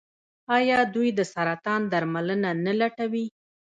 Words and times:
آیا 0.57 0.79
دوی 0.93 1.09
د 1.17 1.19
سرطان 1.33 1.81
درملنه 1.91 2.49
نه 2.65 2.73
لټوي؟ 2.79 3.25